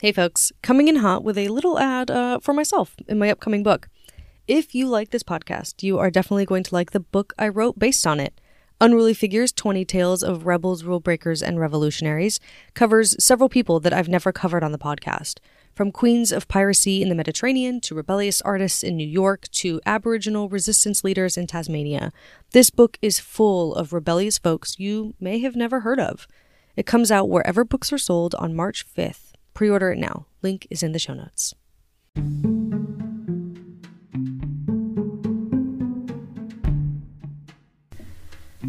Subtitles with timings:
[0.00, 3.64] Hey, folks, coming in hot with a little ad uh, for myself in my upcoming
[3.64, 3.88] book.
[4.46, 7.80] If you like this podcast, you are definitely going to like the book I wrote
[7.80, 8.40] based on it.
[8.80, 12.38] Unruly Figures 20 Tales of Rebels, Rule Breakers, and Revolutionaries
[12.74, 15.40] covers several people that I've never covered on the podcast.
[15.74, 20.48] From queens of piracy in the Mediterranean to rebellious artists in New York to Aboriginal
[20.48, 22.12] resistance leaders in Tasmania,
[22.52, 26.28] this book is full of rebellious folks you may have never heard of.
[26.76, 29.27] It comes out wherever books are sold on March 5th.
[29.58, 30.26] Pre order it now.
[30.40, 31.52] Link is in the show notes.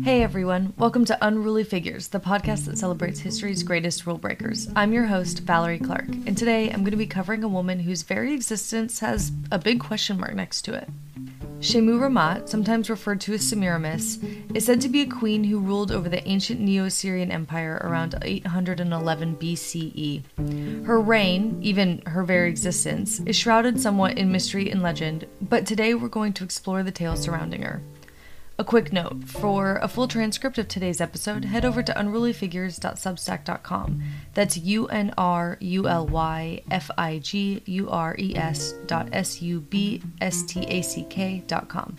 [0.03, 4.67] Hey everyone, welcome to Unruly Figures, the podcast that celebrates history's greatest rule breakers.
[4.75, 8.01] I'm your host, Valerie Clark, and today I'm going to be covering a woman whose
[8.01, 10.90] very existence has a big question mark next to it.
[11.59, 14.20] Shammurammat, sometimes referred to as Semiramis,
[14.54, 18.16] is said to be a queen who ruled over the ancient Neo Assyrian Empire around
[18.22, 20.85] 811 BCE.
[20.85, 25.93] Her reign, even her very existence, is shrouded somewhat in mystery and legend, but today
[25.96, 27.82] we're going to explore the tales surrounding her.
[28.60, 34.04] A quick note for a full transcript of today's episode, head over to unrulyfigures.substack.com.
[34.34, 39.07] That's U N R U L Y F I G U R E S dot
[39.13, 41.96] S U B S T A C K dot com.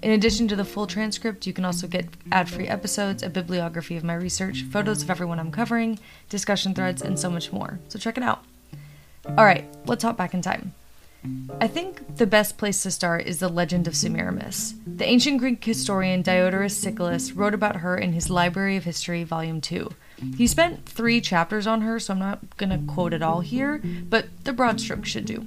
[0.00, 3.96] In addition to the full transcript, you can also get ad free episodes, a bibliography
[3.96, 5.98] of my research, photos of everyone I'm covering,
[6.28, 7.80] discussion threads, and so much more.
[7.88, 8.44] So check it out.
[9.28, 10.72] Alright, let's hop back in time.
[11.60, 14.74] I think the best place to start is the legend of Semiramis.
[14.86, 19.60] The ancient Greek historian Diodorus Siculus wrote about her in his Library of History, Volume
[19.60, 19.90] 2.
[20.36, 23.82] He spent three chapters on her, so I'm not going to quote it all here,
[24.08, 25.44] but the broad strokes should do.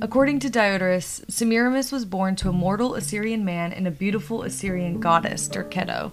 [0.00, 5.00] According to Diodorus, Semiramis was born to a mortal Assyrian man and a beautiful Assyrian
[5.00, 6.12] goddess, Derketo.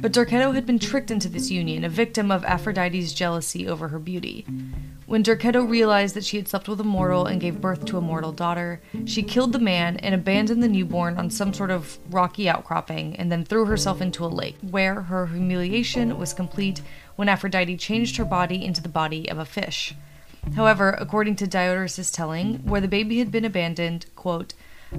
[0.00, 3.98] But Derketo had been tricked into this union, a victim of Aphrodite's jealousy over her
[3.98, 4.46] beauty.
[5.08, 8.02] When Derketo realized that she had slept with a mortal and gave birth to a
[8.02, 12.46] mortal daughter, she killed the man and abandoned the newborn on some sort of rocky
[12.46, 16.82] outcropping and then threw herself into a lake, where her humiliation was complete
[17.16, 19.94] when Aphrodite changed her body into the body of a fish.
[20.54, 24.52] However, according to Diodorus' telling, where the baby had been abandoned, quote,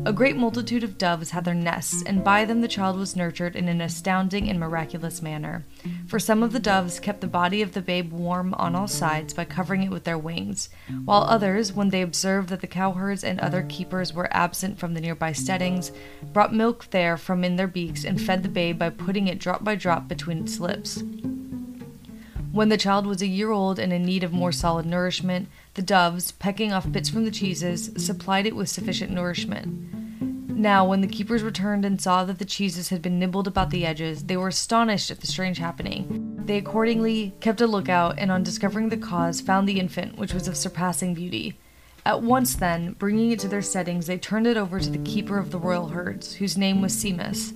[0.05, 3.55] a great multitude of doves had their nests, and by them the child was nurtured
[3.55, 5.65] in an astounding and miraculous manner.
[6.07, 9.33] For some of the doves kept the body of the babe warm on all sides
[9.33, 10.69] by covering it with their wings,
[11.05, 15.01] while others, when they observed that the cowherds and other keepers were absent from the
[15.01, 15.91] nearby steadings,
[16.33, 19.63] brought milk there from in their beaks and fed the babe by putting it drop
[19.63, 21.03] by drop between its lips.
[22.51, 25.83] When the child was a year old and in need of more solid nourishment, the
[25.83, 30.19] doves, pecking off bits from the cheeses, supplied it with sufficient nourishment.
[30.49, 33.85] Now, when the keepers returned and saw that the cheeses had been nibbled about the
[33.85, 36.41] edges, they were astonished at the strange happening.
[36.43, 40.47] They accordingly kept a lookout and, on discovering the cause, found the infant, which was
[40.47, 41.57] of surpassing beauty.
[42.03, 45.37] At once, then, bringing it to their settings, they turned it over to the keeper
[45.37, 47.53] of the royal herds, whose name was Simmas.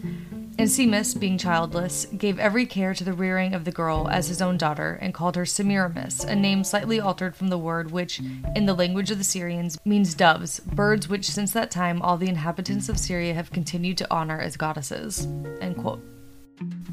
[0.60, 4.42] And Simmas, being childless, gave every care to the rearing of the girl as his
[4.42, 8.22] own daughter, and called her Semiramis, a name slightly altered from the word which,
[8.56, 12.30] in the language of the Syrians, means doves, birds which since that time all the
[12.30, 15.28] inhabitants of Syria have continued to honor as goddesses.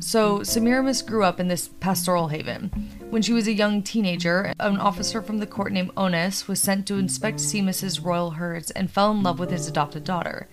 [0.00, 2.70] So, Semiramis grew up in this pastoral haven.
[3.10, 6.86] When she was a young teenager, an officer from the court named Onnes was sent
[6.86, 10.48] to inspect Simmas's royal herds and fell in love with his adopted daughter.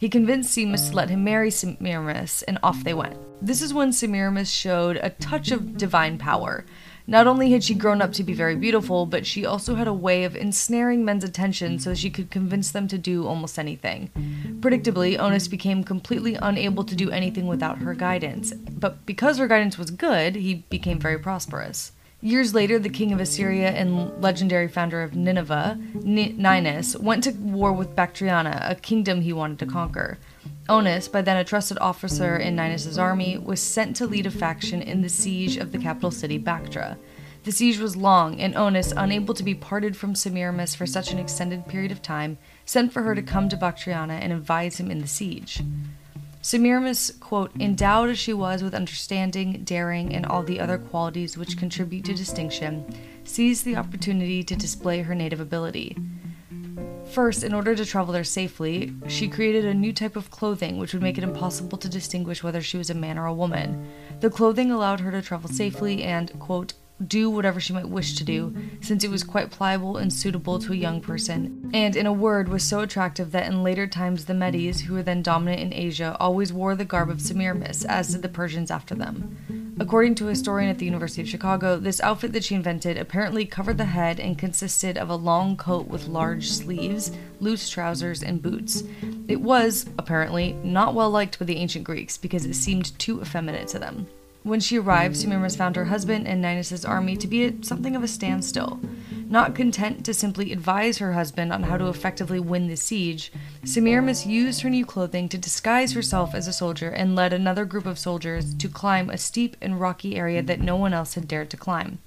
[0.00, 3.18] He convinced Simmas to let him marry Semiramis, and off they went.
[3.42, 6.64] This is when Semiramis showed a touch of divine power.
[7.06, 9.92] Not only had she grown up to be very beautiful, but she also had a
[9.92, 14.10] way of ensnaring men's attention so she could convince them to do almost anything.
[14.60, 19.76] Predictably, Onnes became completely unable to do anything without her guidance, but because her guidance
[19.76, 21.92] was good, he became very prosperous.
[22.22, 27.72] Years later, the king of Assyria and legendary founder of Nineveh, Ninus, went to war
[27.72, 30.18] with Bactriana, a kingdom he wanted to conquer.
[30.68, 34.82] Onnes, by then a trusted officer in Ninus's army, was sent to lead a faction
[34.82, 36.98] in the siege of the capital city, Bactra.
[37.44, 41.18] The siege was long, and Onnes, unable to be parted from Semiramis for such an
[41.18, 42.36] extended period of time,
[42.66, 45.62] sent for her to come to Bactriana and advise him in the siege.
[46.42, 51.58] Semiramis, quote, endowed as she was with understanding, daring, and all the other qualities which
[51.58, 52.84] contribute to distinction,
[53.24, 55.96] seized the opportunity to display her native ability.
[57.12, 60.94] First, in order to travel there safely, she created a new type of clothing which
[60.94, 63.90] would make it impossible to distinguish whether she was a man or a woman.
[64.20, 66.72] The clothing allowed her to travel safely and, quote,
[67.06, 70.72] do whatever she might wish to do, since it was quite pliable and suitable to
[70.72, 74.34] a young person, and in a word was so attractive that in later times the
[74.34, 78.22] Medes, who were then dominant in Asia, always wore the garb of Semiramis, as did
[78.22, 79.36] the Persians after them.
[79.80, 83.46] According to a historian at the University of Chicago, this outfit that she invented apparently
[83.46, 88.42] covered the head and consisted of a long coat with large sleeves, loose trousers, and
[88.42, 88.84] boots.
[89.26, 93.68] It was, apparently, not well liked by the ancient Greeks because it seemed too effeminate
[93.68, 94.06] to them.
[94.42, 98.02] When she arrived, Semiramis found her husband and Ninus's army to be at something of
[98.02, 98.80] a standstill.
[99.28, 103.30] Not content to simply advise her husband on how to effectively win the siege,
[103.64, 107.84] Semiramis used her new clothing to disguise herself as a soldier and led another group
[107.84, 111.50] of soldiers to climb a steep and rocky area that no one else had dared
[111.50, 111.98] to climb.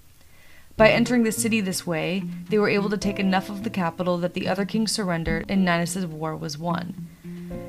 [0.75, 4.18] By entering the city this way, they were able to take enough of the capital
[4.18, 7.07] that the other kings surrendered and Ninus's war was won.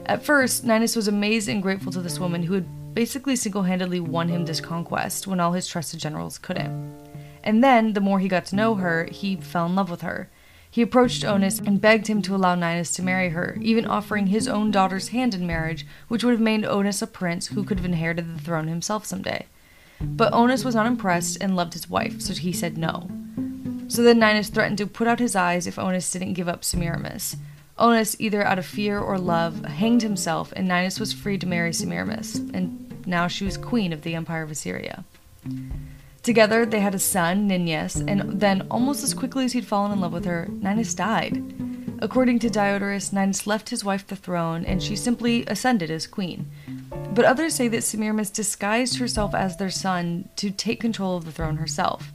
[0.07, 4.01] At first, Ninus was amazed and grateful to this woman who had basically single handedly
[4.01, 6.95] won him this conquest when all his trusted generals couldn't.
[7.43, 10.31] And then, the more he got to know her, he fell in love with her.
[10.71, 14.49] He approached Onnes and begged him to allow Ninus to marry her, even offering his
[14.49, 17.85] own daughter's hand in marriage, which would have made Onnes a prince who could have
[17.85, 19.47] inherited the throne himself someday.
[20.01, 23.09] But Onnes was not impressed and loved his wife, so he said no.
[23.89, 27.37] So then Ninus threatened to put out his eyes if Onnes didn't give up Semiramis.
[27.79, 31.73] Onnes, either out of fear or love, hanged himself, and Ninus was free to marry
[31.73, 35.05] Semiramis, and now she was queen of the Empire of Assyria.
[36.23, 40.01] Together, they had a son, Ninus, and then, almost as quickly as he'd fallen in
[40.01, 41.43] love with her, Ninus died.
[41.99, 46.51] According to Diodorus, Ninus left his wife the throne, and she simply ascended as queen.
[47.13, 51.33] But others say that Semiramis disguised herself as their son to take control of the
[51.33, 52.13] throne herself.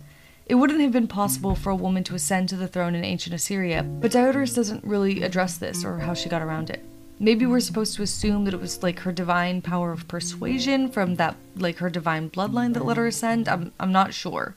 [0.50, 3.36] It wouldn't have been possible for a woman to ascend to the throne in ancient
[3.36, 6.84] Assyria, but Diodorus doesn't really address this or how she got around it.
[7.19, 11.18] Maybe we're supposed to assume that it was like her divine power of persuasion from
[11.18, 13.48] that, like her divine bloodline that let her ascend.
[13.48, 14.56] I'm, I'm not sure.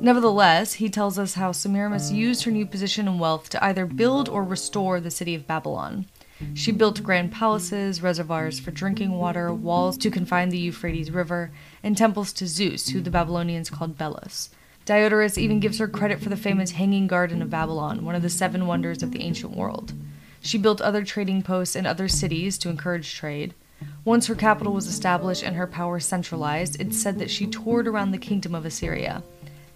[0.00, 4.26] Nevertheless, he tells us how Semiramis used her new position and wealth to either build
[4.26, 6.06] or restore the city of Babylon.
[6.54, 11.50] She built grand palaces, reservoirs for drinking water, walls to confine the Euphrates River,
[11.82, 14.48] and temples to Zeus, who the Babylonians called Belus.
[14.90, 18.28] Diodorus even gives her credit for the famous Hanging Garden of Babylon, one of the
[18.28, 19.92] seven wonders of the ancient world.
[20.40, 23.54] She built other trading posts in other cities to encourage trade.
[24.04, 28.10] Once her capital was established and her power centralized, it's said that she toured around
[28.10, 29.22] the kingdom of Assyria.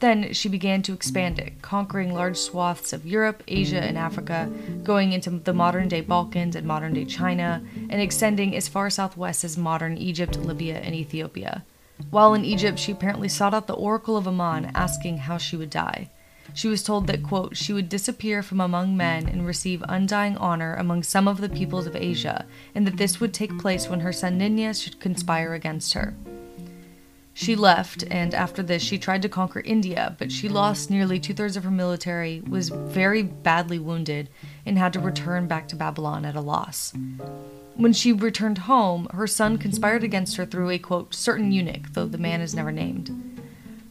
[0.00, 4.50] Then she began to expand it, conquering large swaths of Europe, Asia, and Africa,
[4.82, 9.44] going into the modern day Balkans and modern day China, and extending as far southwest
[9.44, 11.62] as modern Egypt, Libya, and Ethiopia.
[12.10, 15.70] While in Egypt, she apparently sought out the oracle of Amun, asking how she would
[15.70, 16.10] die.
[16.52, 20.74] She was told that, quote, she would disappear from among men and receive undying honor
[20.76, 24.12] among some of the peoples of Asia, and that this would take place when her
[24.12, 26.14] son Ninus should conspire against her.
[27.32, 31.34] She left, and after this, she tried to conquer India, but she lost nearly two
[31.34, 34.28] thirds of her military, was very badly wounded,
[34.64, 36.94] and had to return back to Babylon at a loss.
[37.76, 42.06] When she returned home, her son conspired against her through a quote, certain eunuch, though
[42.06, 43.10] the man is never named.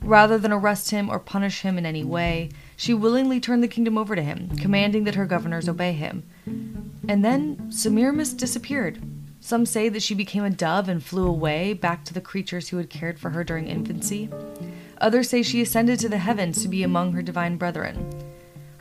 [0.02, 3.98] Rather than arrest him or punish him in any way, she willingly turned the kingdom
[3.98, 6.24] over to him, commanding that her governors obey him.
[7.08, 9.02] And then Semiramis disappeared.
[9.42, 12.78] Some say that she became a dove and flew away back to the creatures who
[12.78, 14.30] had cared for her during infancy.
[15.00, 18.10] Others say she ascended to the heavens to be among her divine brethren.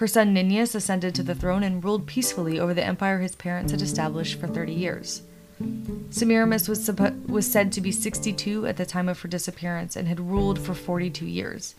[0.02, 3.70] Her son Ninus ascended to the throne and ruled peacefully over the empire his parents
[3.70, 5.22] had established for 30 years.
[6.10, 6.90] Semiramis was,
[7.28, 10.74] was said to be 62 at the time of her disappearance and had ruled for
[10.74, 11.76] 42 years.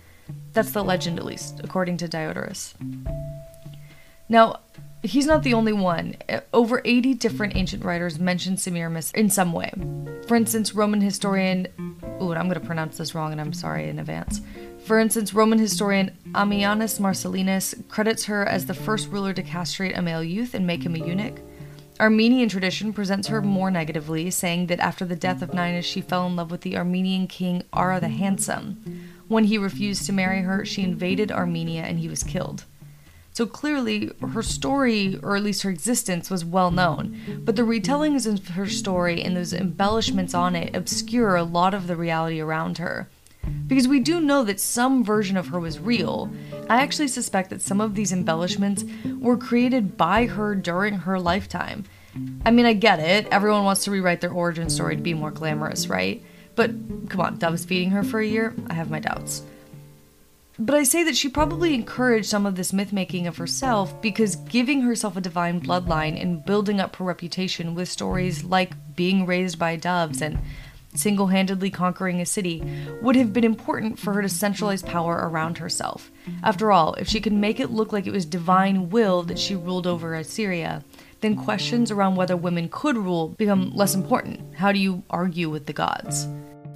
[0.54, 2.76] That's the legend, at least, according to Diodorus.
[4.30, 4.62] Now,
[5.02, 6.16] he's not the only one.
[6.54, 9.74] Over 80 different ancient writers mention Semiramis in some way.
[10.30, 11.68] For instance, Roman historian.
[12.22, 14.40] Ooh, I'm going to pronounce this wrong and I'm sorry in advance.
[14.86, 20.02] For instance, Roman historian Ammianus Marcellinus credits her as the first ruler to castrate a
[20.02, 21.40] male youth and make him a eunuch.
[22.02, 26.28] Armenian tradition presents her more negatively, saying that after the death of Ninus, she fell
[26.28, 29.08] in love with the Armenian king Ara the Handsome.
[29.30, 32.66] When he refused to marry her, she invaded Armenia and he was killed.
[33.32, 38.28] So clearly, her story, or at least her existence, was well known, but the retellings
[38.28, 42.80] of her story and those embellishments on it obscure a lot of the reality around
[42.80, 43.08] her.
[43.68, 46.30] Because we do know that some version of her was real,
[46.70, 48.84] I actually suspect that some of these embellishments
[49.20, 51.86] were created by her during her lifetime.
[52.46, 53.28] I mean, I get it.
[53.32, 56.24] Everyone wants to rewrite their origin story to be more glamorous, right?
[56.56, 56.72] But
[57.10, 58.54] come on, doves feeding her for a year?
[58.70, 59.44] I have my doubts.
[60.60, 64.36] But I say that she probably encouraged some of this myth making of herself because
[64.36, 69.58] giving herself a divine bloodline and building up her reputation with stories like being raised
[69.58, 70.38] by doves and
[70.96, 72.64] single handedly conquering a city,
[73.02, 76.12] would have been important for her to centralize power around herself.
[76.44, 79.56] After all, if she could make it look like it was divine will that she
[79.56, 80.84] ruled over Assyria,
[81.22, 84.56] then questions around whether women could rule become less important.
[84.56, 86.28] How do you argue with the gods?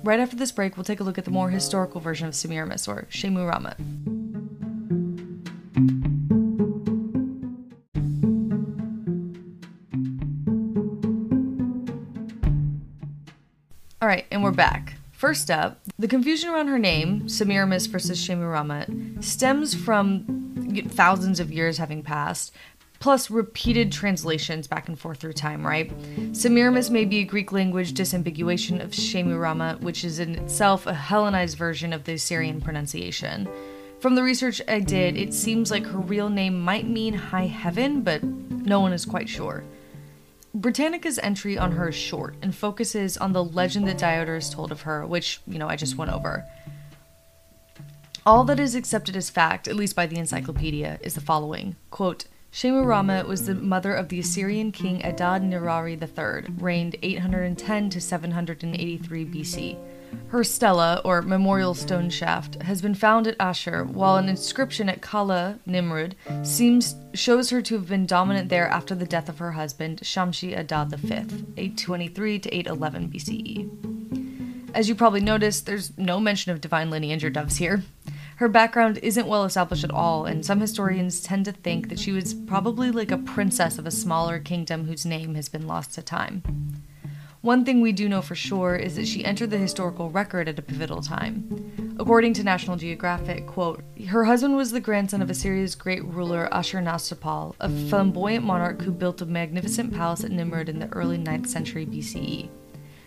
[0.04, 2.88] Right after this break, we'll take a look at the more historical version of Semiramis,
[2.88, 4.17] or Shemu
[14.08, 14.56] All right, and we're hmm.
[14.56, 14.94] back.
[15.12, 20.56] First up, the confusion around her name, Semiramis versus Shemu stems from
[20.88, 22.54] thousands of years having passed,
[23.02, 25.92] plus repeated translations back and forth through time, right?
[26.32, 31.58] Semiramis may be a Greek language disambiguation of Shemu which is in itself a Hellenized
[31.58, 33.50] version of the Assyrian pronunciation.
[34.00, 38.04] From the research I did, it seems like her real name might mean high heaven,
[38.04, 39.66] but no one is quite sure.
[40.58, 44.82] Britannica's entry on her is short and focuses on the legend that Diodorus told of
[44.82, 46.46] her, which, you know, I just went over.
[48.26, 52.26] All that is accepted as fact, at least by the encyclopedia, is the following quote,
[52.52, 59.26] Shammurammat was the mother of the Assyrian king Adad Nirari III, reigned 810 to 783
[59.26, 59.78] BC.
[60.30, 65.02] Her stela, or memorial stone shaft, has been found at Ashur, while an inscription at
[65.02, 69.54] Calah, Nimrud, seems shows her to have been dominant there after the death of her
[69.54, 71.14] husband, Shamshi Adad V,
[71.58, 74.74] 823 to 811 BCE.
[74.74, 77.84] As you probably noticed, there's no mention of divine lineage or doves here.
[78.36, 82.12] Her background isn't well established at all, and some historians tend to think that she
[82.12, 86.04] was probably like a princess of a smaller kingdom whose name has been lost to
[86.04, 86.44] time.
[87.41, 90.58] One thing we do know for sure is that she entered the historical record at
[90.58, 91.96] a pivotal time.
[92.00, 97.56] According to National Geographic, quote, her husband was the grandson of Assyria's great ruler Ashurnasirpal,
[97.60, 101.86] a flamboyant monarch who built a magnificent palace at Nimrud in the early 9th century
[101.86, 102.50] BCE.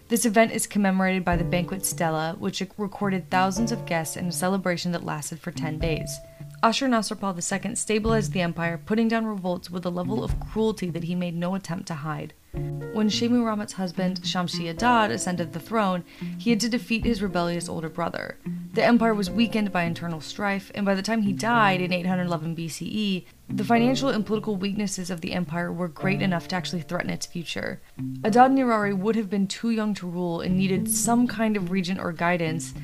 [0.07, 4.33] This event is commemorated by the banquet stela, which recorded thousands of guests in a
[4.33, 6.19] celebration that lasted for 10 days.
[6.63, 11.15] Ashurnasirpal II stabilized the empire, putting down revolts with a level of cruelty that he
[11.15, 12.35] made no attempt to hide.
[12.53, 16.05] When Shammurammat's husband, Shamshi Adad, ascended the throne,
[16.37, 18.39] he had to defeat his rebellious older brother.
[18.75, 22.55] The empire was weakened by internal strife, and by the time he died in 811
[22.57, 27.11] BCE, the financial and political weaknesses of the empire were great enough to actually threaten
[27.11, 27.81] its future.
[28.23, 32.01] Adad Nirari would have been too young to rule and needed some kind of regent
[32.01, 32.75] or guidance.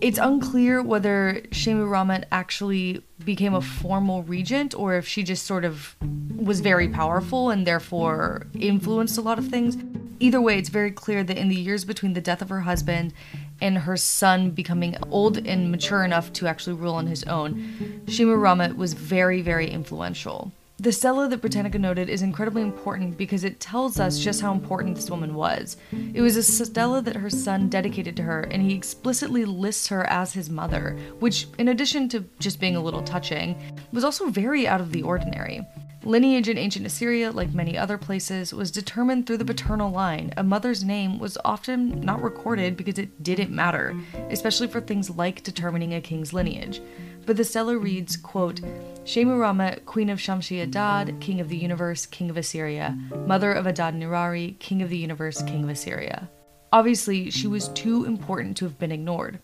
[0.00, 5.96] It's unclear whether Shammurammat actually became a formal regent or if she just sort of
[6.36, 9.76] was very powerful and therefore influenced a lot of things.
[10.20, 13.14] Either way, it's very clear that in the years between the death of her husband
[13.60, 18.76] and her son becoming old and mature enough to actually rule on his own, Shammurammat
[18.76, 20.52] was very, very influential.
[20.78, 24.94] The stela that Britannica noted is incredibly important because it tells us just how important
[24.94, 25.78] this woman was.
[26.12, 30.06] It was a stela that her son dedicated to her, and he explicitly lists her
[30.06, 33.56] as his mother, which, in addition to just being a little touching,
[33.90, 35.66] was also very out of the ordinary.
[36.04, 40.32] Lineage in ancient Assyria, like many other places, was determined through the paternal line.
[40.36, 45.42] A mother's name was often not recorded because it didn't matter, especially for things like
[45.42, 46.82] determining a king's lineage.
[47.26, 48.60] But the stela reads, quote,
[49.04, 53.94] Shammurammat, queen of Shamshi Adad, king of the universe, king of Assyria, mother of Adad
[53.94, 56.28] Nirari, king of the universe, king of Assyria.
[56.72, 59.40] Obviously, she was too important to have been ignored.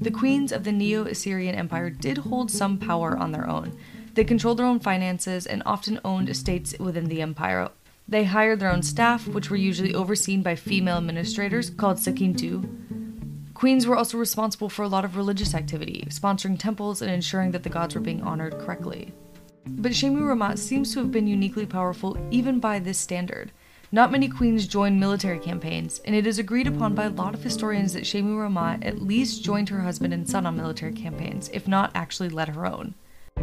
[0.00, 3.76] The queens of the Neo Assyrian Empire did hold some power on their own.
[4.14, 7.70] They controlled their own finances and often owned estates within the empire.
[8.06, 12.83] They hired their own staff, which were usually overseen by female administrators called Sakintu.
[13.64, 17.62] Queens were also responsible for a lot of religious activity, sponsoring temples and ensuring that
[17.62, 19.10] the gods were being honored correctly.
[19.66, 23.52] But Shammurammat seems to have been uniquely powerful even by this standard.
[23.90, 27.42] Not many queens joined military campaigns, and it is agreed upon by a lot of
[27.42, 31.90] historians that Shammurammat at least joined her husband and son on military campaigns, if not
[31.94, 32.94] actually led her own.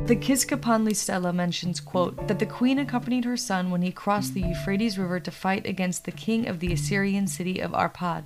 [0.05, 4.41] The Kizkapanli stela mentions, quote, that the queen accompanied her son when he crossed the
[4.41, 8.25] Euphrates River to fight against the king of the Assyrian city of Arpad.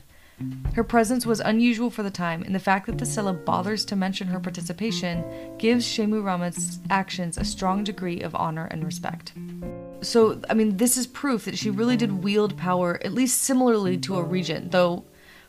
[0.74, 3.96] Her presence was unusual for the time, and the fact that the stela bothers to
[3.96, 5.24] mention her participation
[5.58, 9.34] gives Shammurammat's actions a strong degree of honor and respect.
[10.01, 13.98] So, I mean, this is proof that she really did wield power at least similarly
[14.00, 15.06] to a regent, though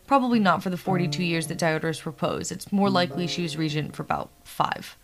[0.07, 2.53] probably not for the 42 years that Diodorus proposed.
[2.53, 4.97] It's more likely she was regent for about five.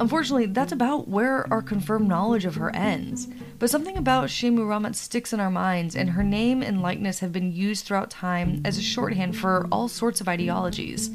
[0.00, 3.26] Unfortunately, that's about where our confirmed knowledge of her ends.
[3.58, 7.52] But something about Shammurammat sticks in our minds, and her name and likeness have been
[7.52, 11.10] used throughout time as a shorthand for all sorts of ideologies.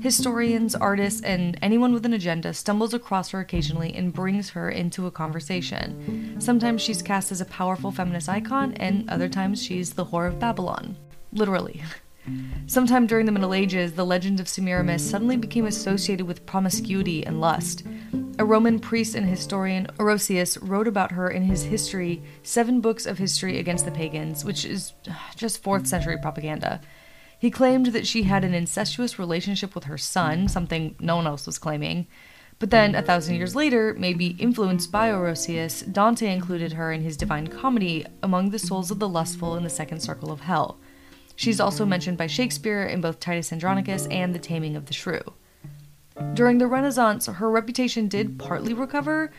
[0.00, 5.06] Historians, artists, and anyone with an agenda stumbles across her occasionally and brings her into
[5.06, 6.38] a conversation.
[6.38, 10.38] Sometimes she's cast as a powerful feminist icon, and other times she's the whore of
[10.38, 10.96] Babylon.
[11.32, 11.82] Literally.
[12.66, 17.40] Sometime during the Middle Ages, the legend of Semiramis suddenly became associated with promiscuity and
[17.40, 17.84] lust.
[18.38, 23.18] A Roman priest and historian, Orosius, wrote about her in his history, Seven Books of
[23.18, 24.92] History Against the Pagans, which is
[25.36, 26.80] just 4th century propaganda.
[27.38, 31.46] He claimed that she had an incestuous relationship with her son, something no one else
[31.46, 32.06] was claiming.
[32.58, 37.16] But then, a thousand years later, maybe influenced by Orosius, Dante included her in his
[37.16, 40.78] Divine Comedy among the souls of the lustful in the second circle of hell.
[41.36, 41.90] She's also mm-hmm.
[41.90, 45.20] mentioned by Shakespeare in both Titus Andronicus and The Taming of the Shrew.
[46.32, 49.30] During the Renaissance, her reputation did partly recover,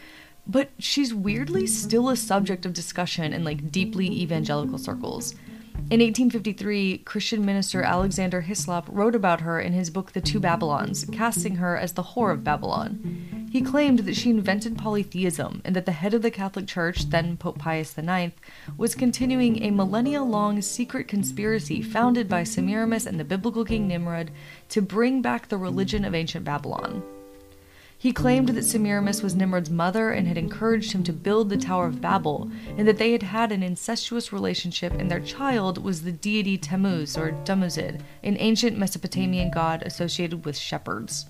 [0.45, 5.33] but she's weirdly still a subject of discussion in like deeply evangelical circles.
[5.89, 11.05] In 1853, Christian minister Alexander Hislop wrote about her in his book The Two Babylons,
[11.11, 13.36] casting her as the whore of Babylon.
[13.57, 17.37] He claimed that she invented polytheism and that the head of the Catholic Church, then
[17.37, 18.33] Pope Pius IX,
[18.77, 24.29] was continuing a millennia long secret conspiracy founded by Semiramis and the biblical king Nimrod
[24.69, 27.01] to bring back the religion of ancient Babylon.
[27.97, 31.87] He claimed that Semiramis was Nimrod's mother and had encouraged him to build the Tower
[31.87, 36.11] of Babel, and that they had had an incestuous relationship, and their child was the
[36.11, 41.25] deity Tammuz or Dumuzid, an ancient Mesopotamian god associated with shepherds.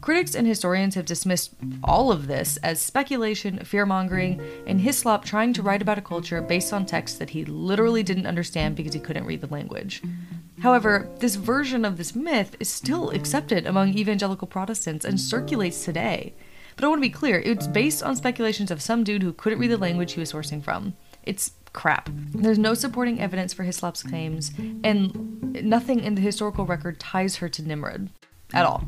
[0.00, 5.52] Critics and historians have dismissed all of this as speculation, fear mongering, and Hislop trying
[5.54, 9.00] to write about a culture based on texts that he literally didn't understand because he
[9.00, 10.02] couldn't read the language.
[10.60, 16.34] However, this version of this myth is still accepted among evangelical Protestants and circulates today.
[16.76, 19.58] But I want to be clear, it's based on speculations of some dude who couldn't
[19.58, 20.94] read the language he was sourcing from.
[21.24, 22.10] It's crap.
[22.32, 24.52] There's no supporting evidence for Hislop's claims,
[24.84, 28.10] and nothing in the historical record ties her to Nimrod.
[28.54, 28.84] At all.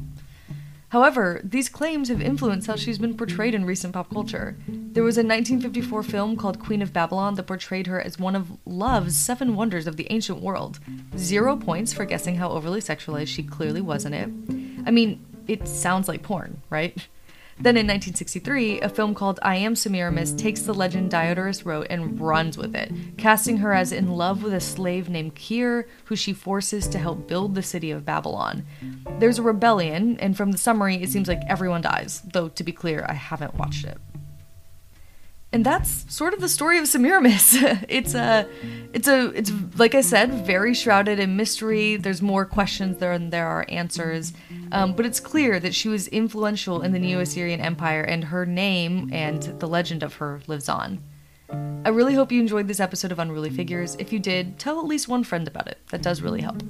[0.91, 4.57] However, these claims have influenced how she's been portrayed in recent pop culture.
[4.67, 8.57] There was a 1954 film called Queen of Babylon that portrayed her as one of
[8.65, 10.79] love's seven wonders of the ancient world.
[11.17, 14.31] Zero points for guessing how overly sexualized she clearly was in it.
[14.87, 17.07] I mean, it sounds like porn, right?
[17.61, 22.21] Then in 1963, a film called I Am Semiramis takes the legend Diodorus wrote and
[22.21, 26.33] runs with it, casting her as in love with a slave named Kir, who she
[26.33, 28.65] forces to help build the city of Babylon.
[29.19, 32.73] There's a rebellion, and from the summary, it seems like everyone dies, though to be
[32.73, 33.99] clear, I haven't watched it
[35.53, 37.55] and that's sort of the story of Semiramis.
[37.89, 38.47] it's a,
[38.93, 41.97] it's a, it's like I said, very shrouded in mystery.
[41.97, 44.35] There's more questions than there are answers,
[44.73, 49.11] um, but it's clear that she was influential in the Neo-Assyrian Empire, and her name
[49.13, 51.03] and the legend of her lives on.
[51.51, 53.95] I really hope you enjoyed this episode of Unruly Figures.
[53.99, 55.79] If you did, tell at least one friend about it.
[55.91, 56.63] That does really help.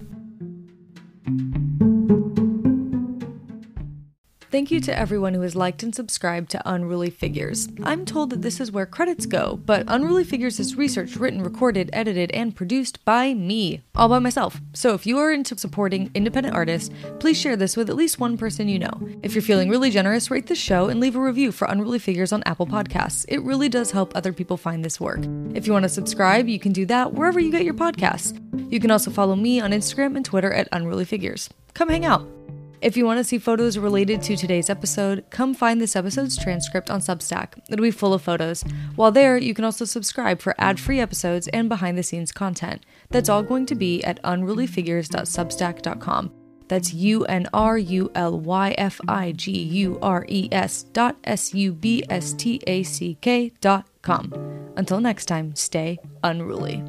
[4.50, 7.68] Thank you to everyone who has liked and subscribed to Unruly Figures.
[7.82, 11.90] I'm told that this is where credits go, but Unruly Figures is researched, written, recorded,
[11.92, 14.58] edited, and produced by me, all by myself.
[14.72, 18.38] So if you are into supporting independent artists, please share this with at least one
[18.38, 19.08] person you know.
[19.22, 22.32] If you're feeling really generous, rate the show and leave a review for Unruly Figures
[22.32, 23.26] on Apple Podcasts.
[23.28, 25.20] It really does help other people find this work.
[25.52, 28.32] If you want to subscribe, you can do that wherever you get your podcasts.
[28.72, 31.50] You can also follow me on Instagram and Twitter at Unruly Figures.
[31.74, 32.37] Come hang out.
[32.80, 36.90] If you want to see photos related to today's episode, come find this episode's transcript
[36.90, 37.58] on Substack.
[37.68, 38.62] It'll be full of photos.
[38.94, 42.86] While there, you can also subscribe for ad free episodes and behind the scenes content.
[43.10, 46.30] That's all going to be at unrulyfigures.substack.com.
[46.68, 51.16] That's U N R U L Y F I G U R E S dot
[51.24, 54.32] S U B S T A C K dot com.
[54.76, 56.84] Until next time, stay unruly.